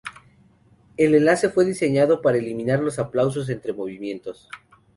El 0.97 1.13
enlace 1.13 1.49
fue 1.49 1.63
diseñado 1.63 2.23
para 2.23 2.39
eliminar 2.39 2.79
los 2.79 2.97
aplausos 2.97 3.49
entre 3.49 3.71
movimientos. 3.71 4.49